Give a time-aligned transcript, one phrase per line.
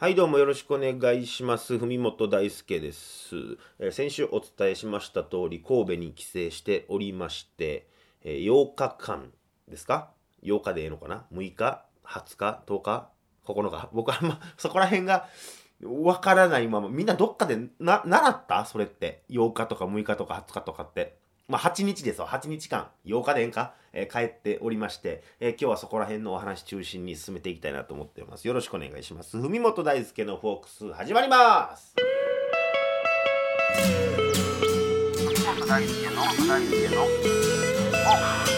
[0.00, 1.76] はい、どうもよろしくお願いします。
[1.76, 3.36] 文本大輔です。
[3.78, 7.86] え先週お伝えしました通り、神戸に帰省しておりまして、
[8.24, 9.30] え8日間
[9.68, 10.08] ですか
[10.42, 13.10] ?8 日でええのかな ?6 日 ?20 日 ?10 日
[13.44, 13.90] ?9 日？
[13.92, 15.28] 僕はま、 そこら辺が
[15.84, 18.64] わからないまま、みんなどっかでな、習った？
[18.64, 19.24] それって。
[19.28, 21.18] 8日とか6日とか20日とかって。
[21.50, 22.28] まあ、8日ですわ。
[22.28, 22.86] 8日間。
[23.04, 28.46] 8日でええんか、えー帰っておりまして、えー今日はそこら辺のお話中心に進めていきたいなと思っております。
[28.46, 29.36] よろしくお願いします。
[29.36, 31.96] 文本大輔のフォークス始まります
[35.44, 38.49] 本大輔の大輔の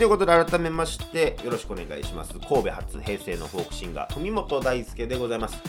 [0.00, 2.32] ということで改めましてよろしくお願いします。
[2.32, 5.62] 神戸発平成のフォークシンガー、文本大輔でございます。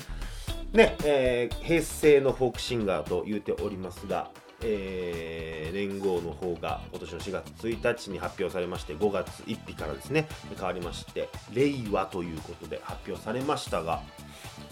[0.71, 4.31] ね、えー平成のフォークシンガーと言うておりますが、
[4.63, 14.01] えー年号の方が今年の4月1日に発表されまして、5月1日からですね、変わりまして、令和ということで発表されましたが、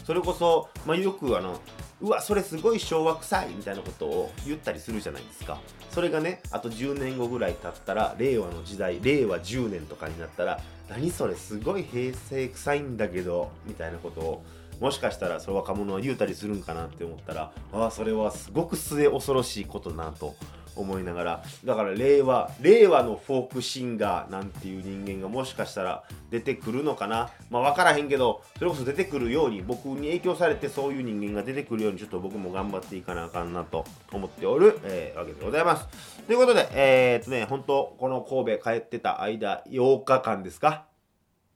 [0.10, 1.60] それこそ、まあ、よくあの、
[2.02, 5.60] うわ、それすごい昭和臭いみたいなことを言ったりするじゃないですか。
[5.92, 14.44] それがね、あと10年後ぐらい経ったら、令和の時代、令和10年とかになったら、何それすごい平成臭いんだけど、みたいなことを、
[14.80, 20.34] もしかしたらそれ若者は言うたりするんかなって思ったら、ああ、それはすごく末恐ろしいことだなと
[20.80, 27.30] 思いながら、だから令和、令和のフォークシンガーなんていう人間がもしかしたら出てくるのかな。
[27.50, 35.88] まあ分からへんけど、それこそ出てくるように、僕に影響されてそういう人間が出てくるように、ちょっと僕も頑張っていかなあかんなと思っておる、えーわけでございます。
[36.26, 40.86] ということで、えーっとね、本当この神戸帰ってた間、8日間ですか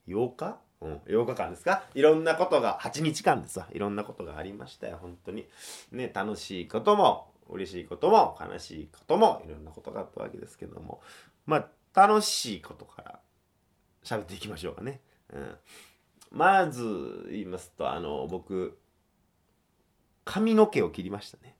[0.07, 0.57] ?8 日？
[0.81, 1.83] うん、8日間ですか？
[1.95, 3.67] いろんなことが、8日間ですわ。
[3.71, 5.47] いろんなことがありましたよ、本当に。
[5.93, 11.01] ね、楽しいことも、嬉しいことも、悲しいことも、いろんなことがあったわけですけども。
[11.45, 13.19] まあ、楽しいことから
[14.03, 15.01] 喋っていきましょうかね。
[15.31, 15.55] うん。
[16.31, 18.77] まず言いますと、あの、僕、
[20.25, 21.55] 髪の毛を切りましたね。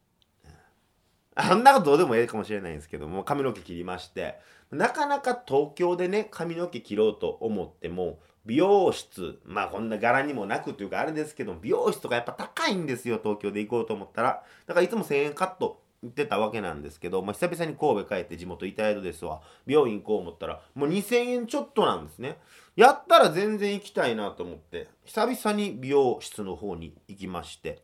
[1.35, 4.39] あんなことどうでもええかもしれないんですけども、髪の毛切りまして、
[4.71, 14.43] なかなか東京でね、髪の毛切ろうと思っても、美容室、まあこんな柄にもなくというかあれですけど、美容室とかやっぱ高いんですよ、東京で行こうと思ったら。
[14.65, 19.41] だからいつも1000円カット行ってたわけなんですけど、まあ久々に神戸帰って地元板江戸ですわ。
[19.65, 22.37] 美容院行こう思ったら、もう2000円ちょっとなんですね。
[22.75, 27.83] やったら全然行きたいなと思って、久々に美容室の方に行きまして、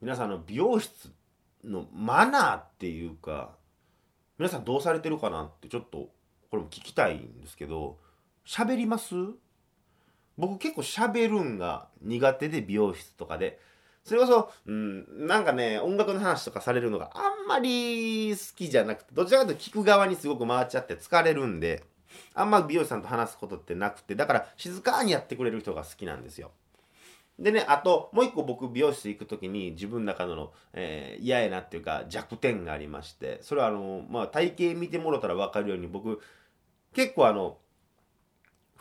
[0.00, 1.12] 皆さんの美容室
[1.64, 3.50] のマナーっていうか
[4.36, 6.08] 皆さんどうされてるかなってちょっと
[6.50, 7.98] これも聞きたいんですけど
[8.46, 9.14] 喋ります？
[10.36, 13.60] 僕結構喋るんが苦手で美容室とかで。
[14.04, 21.84] それこそ、うん、なんかね音楽の話とかされるのがあんまり好きじゃなくてどちらかというと聞く側にすごく回っちゃって疲れるんで
[22.34, 26.50] あんま美容師さんと話すことってなくてだから静かにやってくれる人が好きなんですよ。
[27.38, 36.20] でね、あと、もう一個僕、美容室行くときに自分の中の、えー嫌やなっていうか弱点がありまして、それはあの、まあ、体型見てもろたら分かるように、僕、
[36.94, 37.56] 結構あの、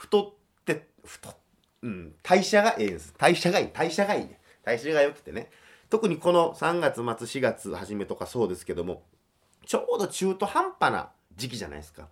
[0.02, 1.36] 太って、太っ、
[1.84, 3.14] うん、代謝がええんです。
[3.18, 3.70] 代謝がいい。
[3.72, 4.40] 代謝がいいね。
[4.64, 5.52] 代謝が良くてね。
[5.92, 9.04] 特にこの3月末、4月初めとかそうですけども、
[9.66, 12.08] ちょうど中途半端な時期じゃないですか。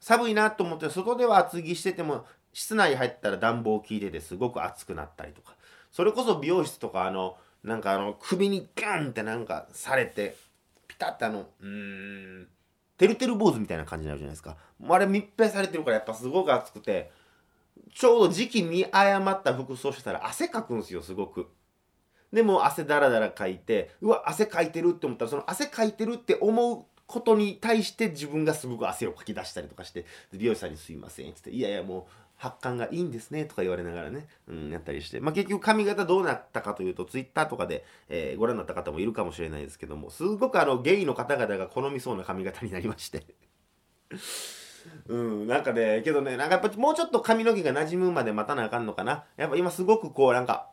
[0.00, 5.56] 寒いなと思って外では厚着してても室内入ったら暖房効いててすごく暑くなったりとか
[5.90, 10.36] それこそ美容室とかあのなんかあの首にガンってなんかされて
[10.86, 12.48] ピタッてあのうーん
[12.98, 14.56] てるてる坊主みたいな感じになるじゃないですか。
[14.88, 17.10] あれ密閉されてるからやっぱすごく暑くて
[17.94, 21.46] ちょうど時期見誤った服装してたら汗かくんですよすごく。
[22.32, 32.04] でも汗だらだらかいてうわ汗かいてるって思ったらその汗かいてるって思うことに対して自分がすごく汗をかき出したりとかして美容師さんに「すいません」っつって「いやいやもう
[32.38, 43.24] 発汗がいいんですね」とか言われながらね、うん、やったりして、まあ、結局髪型どうなったかというとツイッターとかで、えーご覧になった方もいるかもしれないですけどもすごくあのゲイの方々が好みそうな髪型になりまして。
[45.08, 49.24] うん、なんかね、けどね、なんかやっぱもうちょっと髪の毛が馴染むまで待たなあかんのかな。
[49.36, 50.70] やっぱ今すごくこう、なんか、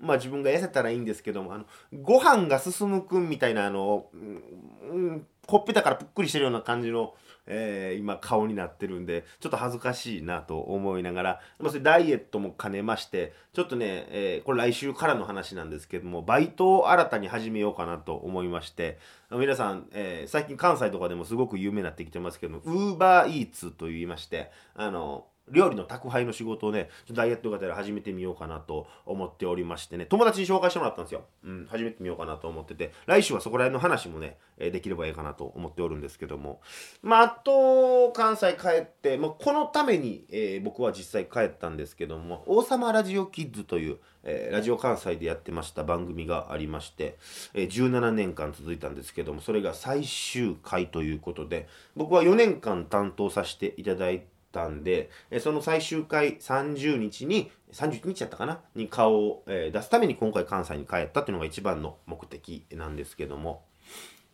[0.00, 1.64] まあ自分が痩せたらいいんですけども、あの、
[2.02, 4.42] ご飯が進むくんみたいな、あの、うん、
[4.90, 7.14] うんほっぺたからぷっくりしてるような感じの、
[7.46, 18.98] えー今顔になってるんで、ちょっと恥ずかしいなと思いながら、まあそれダイエットも兼ねまして、ちょっとね、えーこれ来週からの話なんですけども、バイトを新たに始めようかなと思いまして、
[19.30, 31.24] 皆さん、えー最近関西とかでもすごく有名になってきてますけども、ウーバーイーツと言いまして、あの、料理の宅配の仕事をね、ダイエット型で始めてみようかなと思っておりましてね、友達に紹介してもらったんですよ。
[31.44, 36.60] うん、始めてみようかなと思ってて、来週はそこら辺の話もね、えできればいいかなと思っておるんですけども、
[37.02, 47.16] まあ、あと、関西帰って、もうこのために、えー僕は実際帰ったんですけども、王様ラジオキッズという、えーラジオ関西でやってました番組がありまして、
[47.52, 58.60] えー17年間続いたんですけども、それが最終回ということで、僕は4年間担当させていただいて、たんで、えその最終回30日に、31日やったかな？
[58.76, 63.64] に顔を、え出すために今回関西に帰ったっていうのが一番の目的なんですけども、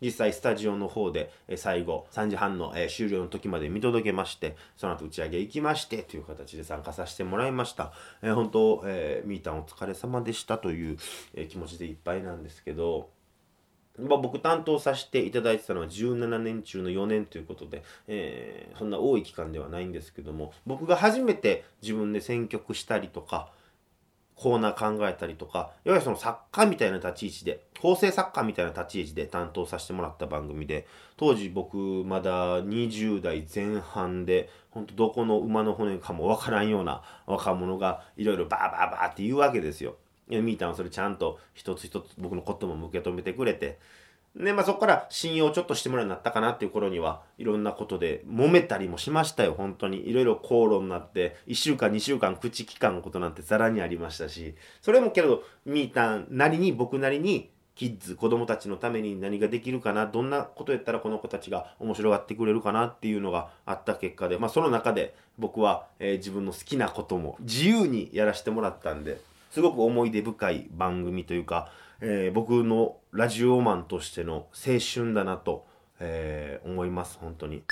[0.02, 7.93] 実際スタジオの方で、え最後3時半の、え終了の時まで見届けまして、その後打ち上げ行きましてという形で参加させてもらいました。
[8.23, 10.99] えー本当、えーみーたんお疲れ様でしたという、
[11.34, 13.11] え気持ちでいっぱいなんですけど、
[14.08, 23.50] まあ、僕担当させていただいてたのは17年中の4年ということで、えーそんな多い期間ではないんですけども僕が初めて自分で選曲したりとか
[24.41, 30.87] コーナー考えたりとかいわゆるその作家みたいな立ち位置で構成作家みたいな立ち位置で担当させてもらった番組で
[31.19, 39.97] 当時僕まだ20代前半で本当どこの馬の骨かもわからんような若者がいろいろバーバーバーって言うわけですよ。
[40.30, 43.78] いやミータンはそれちゃんと一つ一つ僕のことも受け止めてくれて。
[44.36, 49.54] で、まあ、そこから信用ちょっとしてもらうようになったかなっていう頃にはいろんなことで揉めたりもしましたよ。
[49.56, 50.08] 本当に。
[50.08, 54.54] いろいろ口論になって1週間2週間口きかんことなんてざらにありましたし。
[54.82, 57.50] それもけどミータンなりに僕なりに
[57.80, 69.18] キッズ子供たちのために何ができるかなどんなことやったらこの子たちが面白がってくれるかなっていうのがあった結果で、まあ、その中で僕は、えー自分の好きなことも自由にやらせてもらったんで
[69.50, 71.70] すごく思い出深い番組というか、
[72.00, 75.67] えー僕のラジオマンとしての青春だなと、
[75.99, 77.64] えー思います本当に。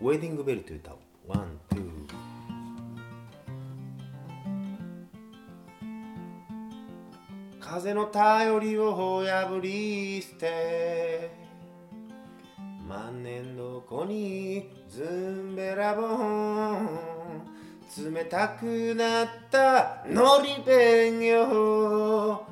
[0.00, 0.98] ウェディングベルという歌を。
[1.26, 1.88] ワン、ツー。
[7.60, 11.30] 風の頼りを破り捨て
[12.88, 16.27] 万年どこにズンベラボン
[17.96, 22.46] 冷たくなったのり弁よ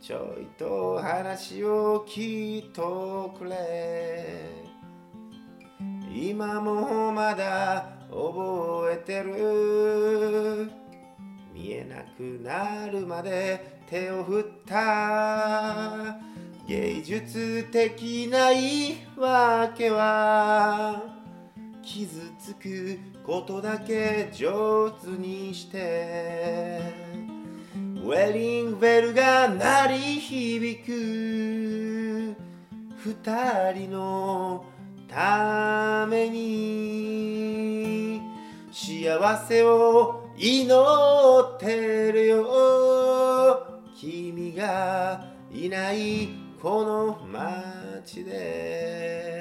[0.00, 4.64] ちょいと話を聞いとくれ。
[6.14, 10.70] 今もまだ覚えてる。
[11.52, 16.16] 見えなくなるまで手を振った。
[16.68, 21.02] 芸術的な言い訳は。
[21.82, 26.80] 傷つくことだけ上手にして。
[27.74, 32.36] ウェディングベルが鳴り響く。
[32.98, 34.64] 二人の
[35.08, 38.20] ために。
[38.70, 43.66] 幸せを祈ってるよ。
[43.98, 46.28] 君がいない
[46.62, 49.35] この街で。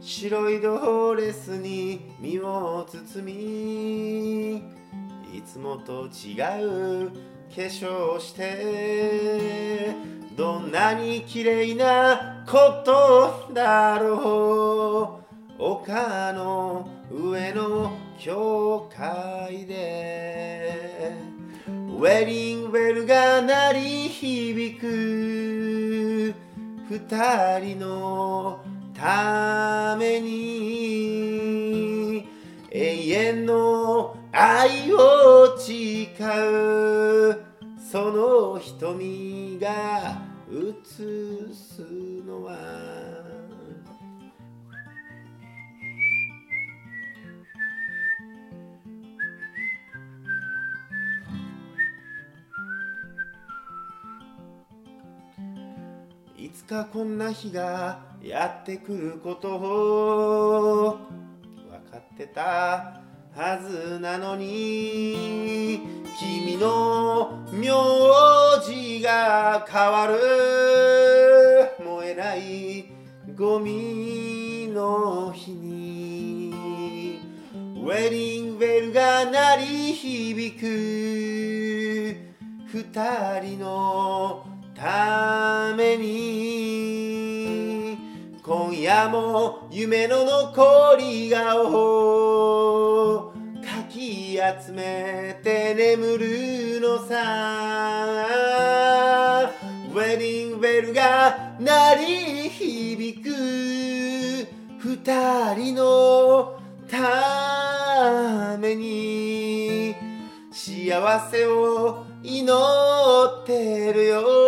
[0.00, 7.16] 白いドレスに身を包みいつもと違う化
[7.54, 9.94] 粧をして
[10.36, 15.20] どんなに綺麗なことだろ
[15.58, 15.62] う。
[15.62, 21.12] 丘の上の教会で
[21.66, 26.34] ウェディングベルが鳴り響く。
[26.88, 28.64] 二人の
[29.00, 31.48] ために
[32.70, 37.40] 永遠の愛を誓う
[37.90, 40.74] その瞳が映
[41.54, 41.82] す
[42.26, 43.39] のは。
[56.70, 60.98] かこんな日がやってくることを
[61.68, 63.00] 分かってた
[63.34, 65.80] はずなのに
[66.16, 67.72] 君の名
[68.64, 70.14] 字が変わる
[71.84, 72.84] 燃えない
[73.36, 77.18] ゴミの日に
[77.52, 80.66] ウェディングベルが鳴り響く
[82.72, 84.49] 二人の
[84.80, 87.98] ために
[88.42, 91.66] 今夜も夢の残り顔
[93.26, 97.10] をかき集めて眠るのさ。
[99.92, 103.28] ウェディングベルが鳴り響く
[104.78, 106.58] 二人の
[106.88, 109.94] ために。
[110.50, 114.39] 幸せを祈ってるよ。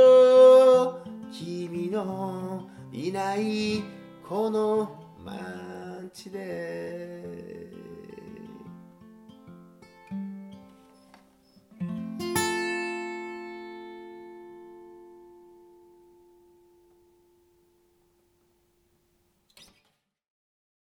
[2.04, 3.82] のいない
[4.28, 4.88] この
[5.25, 7.62] 街で。